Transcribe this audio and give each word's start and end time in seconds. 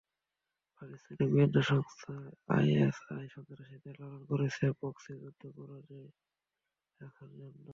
পাকিস্তানি 0.75 1.23
গোয়েন্দা 1.31 1.61
সংস্থা 1.69 2.13
আইএসআই 2.55 3.25
সন্ত্রাসীদের 3.33 3.95
লালন 4.01 4.21
করছে 4.29 4.65
প্রক্সি 4.79 5.11
যুদ্ধ 5.21 5.41
বজায় 5.57 6.07
রাখার 7.01 7.29
জন্য। 7.31 7.65